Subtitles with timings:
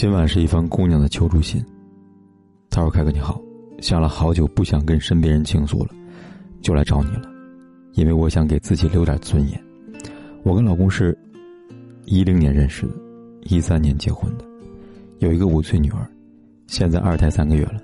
[0.00, 1.62] 今晚是一封姑娘的求助信。
[2.70, 3.38] 她说：“凯哥你好，
[3.82, 5.90] 想了好久，不想跟身边人倾诉了，
[6.62, 7.30] 就来找你了，
[7.92, 9.62] 因为我想给自己留点尊严。
[10.42, 11.14] 我跟老公是，
[12.06, 12.94] 一零年认识的，
[13.42, 14.44] 一三年结婚的，
[15.18, 16.10] 有一个五岁女儿，
[16.66, 17.76] 现在二胎三个月了，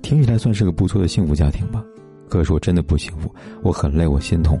[0.00, 1.84] 听起来算是个不错的幸福家庭吧。
[2.26, 3.30] 可是我真的不幸福，
[3.62, 4.58] 我很累，我心痛。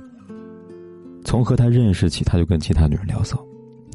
[1.24, 3.42] 从和他认识起，他就跟其他女人聊骚。”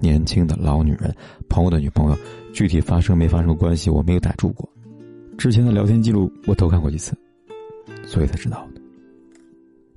[0.01, 1.13] 年轻的老女人，
[1.49, 2.17] 朋友的女朋友，
[2.53, 4.67] 具体发生没发生关系，我没有逮住过。
[5.37, 7.13] 之前的聊天记录我偷看过几次，
[8.05, 8.81] 所以才知道的。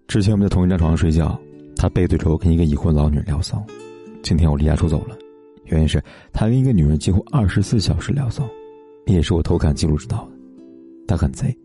[0.06, 1.38] 之前我们在同一张床上睡觉，
[1.76, 3.62] 他背对着我跟一个已婚老女人聊骚。
[4.22, 5.16] 今天我离家出走了，
[5.66, 8.48] 原因是他跟一个女人几乎二十四小时聊骚，
[9.06, 10.30] 也是我偷看记录知道的。
[11.06, 11.56] 他很贼，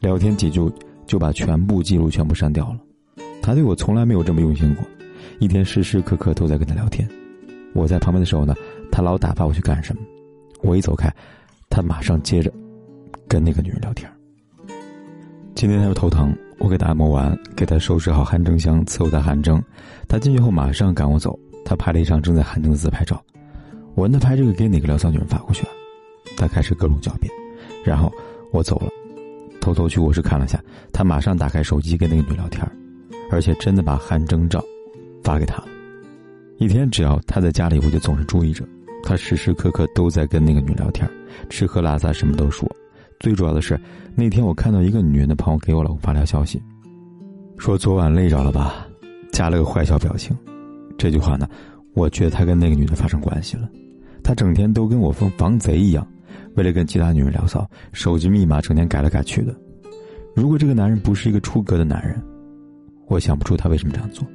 [0.00, 0.60] 聊天几句
[1.06, 2.80] 就把全部记录全部删掉了。
[3.40, 4.84] 他对我从来没有这么用心过，
[5.38, 7.08] 一天时时刻刻都在跟他聊天。
[7.74, 8.54] 我在旁边的时候呢，
[8.90, 10.02] 他老打发我去干什么，
[10.62, 11.12] 我一走开，
[11.68, 12.50] 他马上接着
[13.28, 14.10] 跟那个女人聊天。
[15.54, 19.62] 今天他又头疼，我给他按摩完，给他收拾好汗蒸箱，伺候他汗蒸。
[20.08, 23.22] 他进去后马上赶我走，他拍了一张正在汗蒸的自拍照，
[23.94, 25.70] 我问他拍这个给哪个聊骚女人发过去了，
[26.36, 27.32] 他开始各种狡辩，
[27.84, 28.12] 然后
[28.52, 28.88] 我走了，
[29.60, 32.64] 偷偷去卧室看了下，他马上打开手机跟那个女聊天，
[33.30, 34.62] 而且真的把汗蒸照
[35.22, 35.68] 发给他了。
[36.58, 38.64] 一天只要他在家里，我就总是注意着，
[39.02, 41.08] 他时时刻刻都在跟那个女聊天，
[41.50, 42.68] 吃喝拉撒什么都说。
[43.20, 43.78] 最主要的是，
[44.14, 46.62] 那天我看到一个女人的朋友给我老公发条消息，
[47.58, 48.86] 说昨晚累着了吧，
[49.32, 50.36] 加了个坏笑表情。
[50.96, 51.48] 这句话呢，
[51.94, 53.68] 我觉得他跟那个女的发生关系了。
[54.22, 56.06] 他整天都跟我防防贼一样，
[56.54, 59.54] 为了跟其他女人聊骚，手机密码整天改来改去的。
[60.34, 62.20] 如果这个男人不是一个出格的男人，
[63.06, 64.26] 我想不出他为什么这样做。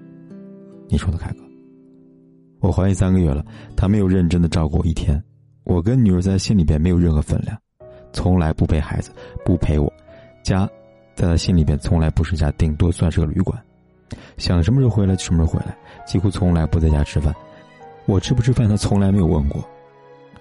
[0.88, 1.49] 你说的，凯哥？
[2.60, 3.44] 我怀孕三个月了，
[3.76, 5.22] 他没有认真的照顾我一天。
[5.64, 7.58] 我跟女儿在心里边没有任何分量，
[8.12, 9.12] 从来不陪孩子，
[9.46, 9.92] 不陪我。
[10.44, 10.68] 家，
[11.16, 13.60] 在他心里边从来不是家，顶多算是个旅馆。
[14.38, 17.34] 想什么时候回来就什么时候回来，几乎从来不在家吃饭。
[18.06, 19.64] 我吃不吃饭，他从来没有问过。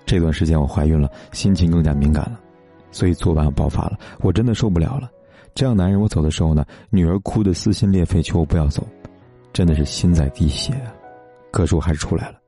[0.06, 2.40] 这段时间我怀孕了，心情更加敏感了，
[2.90, 3.98] 所以昨晚爆发了。
[4.20, 5.10] 我真的受不了了。
[5.54, 8.86] 这样男人，我走的时候呢，女儿哭得撕心裂肺，求我不要走，
[9.52, 10.94] 真的是心在滴血啊。
[11.50, 12.38] 可是我还是出来了，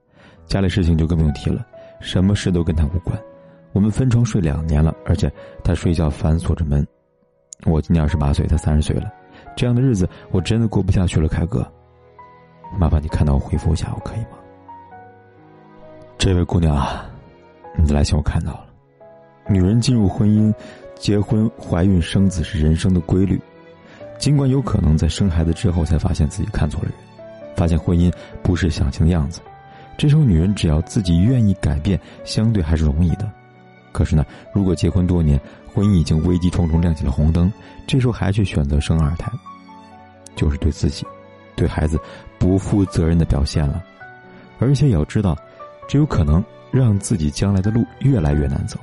[0.46, 1.66] 家里事情就更不用提了，
[2.00, 3.18] 什么事都跟他无关。
[3.72, 5.30] 我们分床睡两年了，而且
[5.62, 6.86] 他睡觉反锁着门。
[7.64, 9.10] 我今年二十八岁，他三十岁了，
[9.56, 11.66] 这样的日子我真的过不下去了，凯哥。
[12.78, 14.38] 麻烦你看到我回复一下，我可以吗？
[16.18, 17.08] 这位姑娘啊，
[17.76, 18.66] 你的来信我看到了。
[19.48, 20.52] 女人进入婚姻、
[20.94, 23.40] 结婚、怀孕、生子是人生的规律，
[24.18, 26.94] 尽管有可能在生孩子之后才发现自己看错了人。
[27.60, 28.10] 发现婚姻
[28.42, 29.42] 不是想象的样子，
[29.98, 33.30] 这时候女人只要自己愿意改变，相对还是容易的。
[33.92, 35.38] 可是呢，如果结婚多年，
[35.74, 37.52] 婚姻已经危机重重，亮起了红灯，
[37.86, 39.30] 这时候还去选择生二胎，
[40.34, 41.04] 就是对自己、
[41.54, 42.00] 对孩子
[42.38, 43.84] 不负责任的表现了。
[44.58, 45.36] 而且也要知道，
[45.86, 48.80] 这有可能让自己将来的路越来越难走。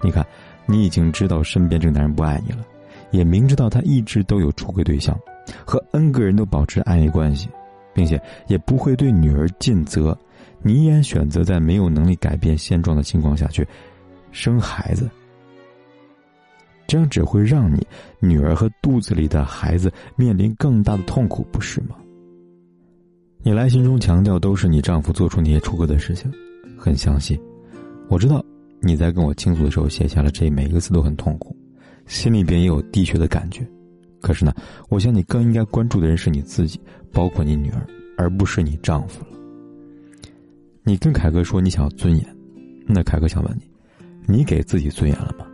[0.00, 0.26] 你看，
[0.64, 2.64] 你已经知道身边这个男人不爱你了，
[3.10, 5.14] 也明知道他一直都有出轨对象，
[5.66, 7.50] 和 N 个人都保持暧昧关系。
[7.94, 10.16] 并且也不会对女儿尽责，
[10.62, 13.66] 你依然选择在没有能力改变现状的情况下去
[14.30, 15.10] 生孩子，
[16.86, 17.86] 这样只会让你
[18.18, 21.96] 女儿和肚子里的孩子面临更大的痛苦，不是吗？
[23.42, 26.32] 你来信中强调都是你丈夫做出那些出格的事情，
[26.78, 27.40] 很详细。
[28.08, 28.44] 我知道
[28.80, 31.56] 你在跟我倾诉的时候写下了这每一个字都很痛苦，
[32.06, 33.66] 心里边也有滴血的感觉。
[34.22, 34.54] 可是呢，
[34.88, 36.80] 我想你更应该关注的人是你自己，
[37.12, 37.86] 包括你女儿，
[38.16, 39.26] 而不是你丈夫了。
[40.84, 42.36] 你跟凯哥说你想要尊严，
[42.86, 43.62] 那凯哥想问你，
[44.32, 45.44] 你给自己尊严了吗？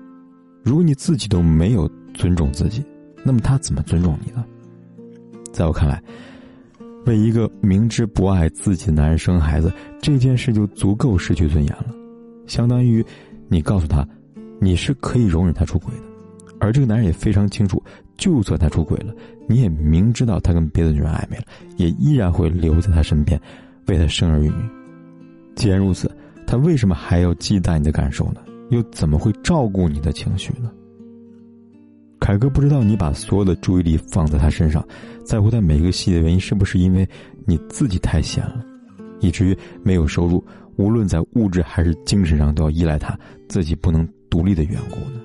[0.62, 2.84] 如果你自己都没有尊重自己，
[3.24, 4.44] 那么他怎么尊重你呢？
[5.52, 6.02] 在我看来，
[7.06, 11.86] 为一个明知不爱自己的男人生孩子这件事就足够失去尊严了，
[12.46, 13.04] 相当于
[13.48, 14.06] 你告诉他，
[14.60, 16.07] 你是可以容忍他出轨的。
[16.60, 17.82] 而这个男人也非常清楚，
[18.16, 19.14] 就算他出轨了，
[19.48, 21.44] 你也明知道他跟别的女人暧昧了，
[21.76, 23.40] 也依然会留在他身边，
[23.86, 24.68] 为他生儿育女。
[25.54, 26.10] 既然如此，
[26.46, 28.40] 他为什么还要忌惮你的感受呢？
[28.70, 30.70] 又怎么会照顾你的情绪呢？
[32.20, 34.86] 凯哥不知道你把所有的注意力放在他身上，
[35.24, 37.08] 在乎他每一个细节，原因是不是因为
[37.46, 38.64] 你自己太闲了，
[39.20, 40.44] 以至于没有收入，
[40.76, 43.18] 无论在物质还是精神上都要依赖他，
[43.48, 45.20] 自己不能独立的缘故呢？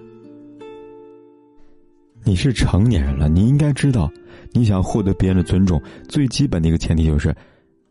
[2.26, 4.12] 你是成年人了，你应该知道，
[4.52, 7.36] 你想获得别人的尊重，最基本的一个前提就是，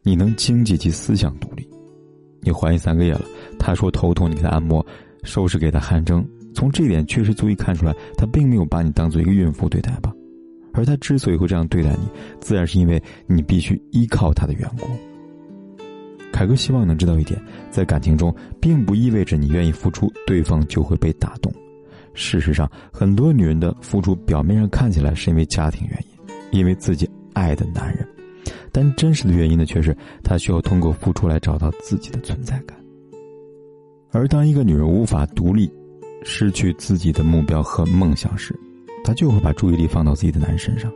[0.03, 1.69] 你能经济及思想独立。
[2.41, 3.23] 你怀孕三个月了，
[3.59, 4.85] 他说头痛，你给他按摩，
[5.23, 6.27] 收拾给他汗蒸。
[6.55, 10.13] 从这点确实足以看出来，他并没有把你当做一个孕妇对待吧，
[10.73, 12.09] 而他之所以会这样对待你，
[12.41, 14.89] 自然是因为你必须依靠他的缘故。
[16.33, 17.41] 凯哥希望能知道一点，
[17.71, 21.53] 在感情中，并不意味着你愿意付出，对方就会被打动。
[22.15, 28.07] 事实上，很多女人的付出表面上看起来是因为家庭原因，因为自己爱的男人，
[28.71, 32.77] 但真实的原因呢，却是她需要通过付出来找到自己的存在感。
[34.11, 35.73] 而当一个女人无法独立，
[36.23, 38.55] 失去自己的目标和梦想时，
[39.03, 40.93] 她就会把注意力放到自己的男人身上，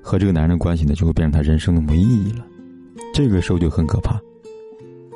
[0.00, 2.46] 和这个男人的关系呢，就会变成她人生的没意义了。
[3.12, 4.20] 这个时候就很可怕，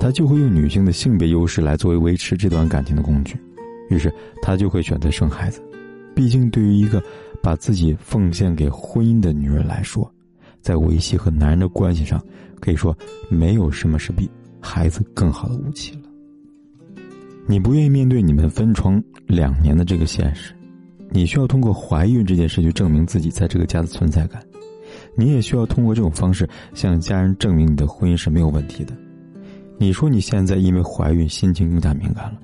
[0.01, 3.37] 她就会用女性的性别优势来作为维持这段感情的工具，
[3.91, 5.63] 于是她就会选择生孩子。
[6.15, 7.03] 毕竟，对于一个
[7.43, 10.11] 把自己奉献给婚姻的女人来说，
[10.61, 12.23] 在维系和男人的关系上，
[12.61, 12.97] 可以说
[13.31, 14.31] 没有什么是比
[14.61, 16.03] 孩子更好的武器了。
[17.47, 20.55] 你不愿意面对你们分床两年的这个现实，
[21.11, 24.41] 你需要通过怀孕这件事去证明自己在这个家的存在感，
[25.17, 28.95] 你也需要通过这种方式向家人证明你的婚姻是没有问题的。
[29.79, 32.39] 你说你现在因为怀孕心情更加敏感了，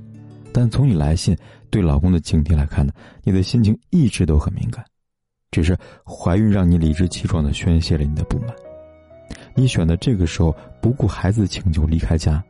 [0.53, 1.37] 但从你来信
[1.71, 2.93] 对老公的警惕来看呢，
[3.23, 4.85] 你的心情一直都很敏感，
[5.51, 8.49] 只是怀孕让你理直气壮的宣泄了你的不满。
[9.55, 12.43] 你选择这个时候不顾孩子的请求离开家。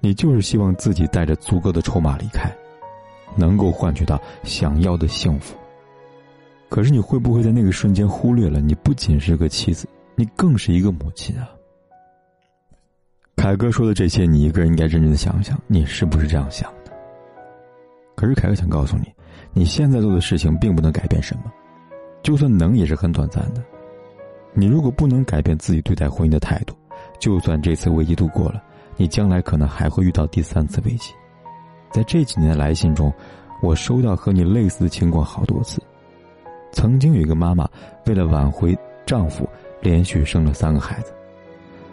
[0.00, 2.48] 你就是希望自己带着足够的筹码离开，
[3.34, 5.56] 能够换取到想要的幸福。
[6.68, 11.50] 可是你会不会在那个瞬间忽略了，你不仅是个妻子，你更是一个母亲啊？
[13.34, 16.72] 凯哥说的这些，你一个人应该认真的想想，你是不是这样想？
[18.18, 19.04] 可是凯哥想告诉你，
[19.52, 21.44] 你现在做的事情并不能改变什么，
[22.20, 23.62] 就算能，也是很短暂的。
[24.52, 26.74] 你如果不能改变自己对待婚姻的态度，
[27.20, 28.60] 就算这次危机度过了。
[28.96, 31.14] 你将来可能还会遇到第三次危机，
[31.92, 33.12] 在这几年的来信中，
[33.62, 35.80] 我收到和你类似的情况好多次。
[36.72, 37.68] 曾经有一个妈妈
[38.06, 38.76] 为了挽回
[39.06, 39.48] 丈夫，
[39.80, 41.12] 连续生了三个孩子，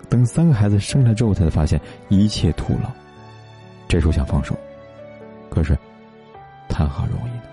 [0.09, 1.79] 等三个孩子生下之后，才发现
[2.09, 2.89] 一切徒劳。
[3.87, 4.57] 这时候想放手，
[5.51, 5.77] 可是
[6.75, 7.43] 谈何容易呢？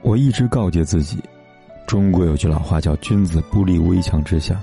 [0.00, 1.20] 我一直告诫自己，
[1.84, 4.60] 中国有句老话叫“君子不立危墙之下”，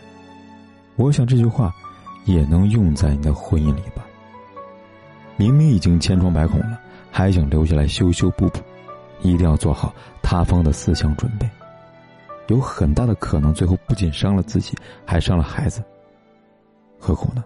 [0.95, 1.73] 我想这句话。
[2.25, 4.05] 也能用在你的婚姻里吧。
[5.38, 6.77] 明明已经千疮百孔了，
[7.09, 8.59] 还想留下来修修补补，
[9.21, 11.49] 一定要做好塌方的思想准备。
[12.47, 15.81] 有很大的可能，最后不仅伤了自己，还伤了孩子。
[16.99, 17.41] 何苦呢？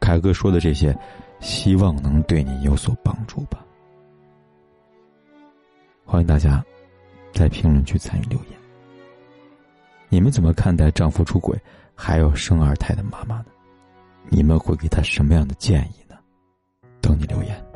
[0.00, 0.94] 凯哥说的这些，
[1.40, 3.64] 希望能对你有所帮助吧。
[6.04, 6.64] 欢迎大家
[7.32, 8.58] 在评论区参与留言。
[10.08, 11.58] 你们怎么看待丈夫出轨？
[11.94, 13.46] 还有生二胎的妈妈呢，
[14.28, 16.16] 你们会给她什么样的建议呢？
[17.00, 17.69] 等你留言。